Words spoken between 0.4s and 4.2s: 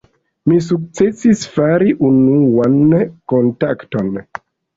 Mi sukcesis fari unuan kontakton.